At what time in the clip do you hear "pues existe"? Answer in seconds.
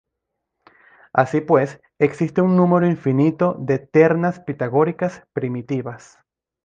1.41-2.41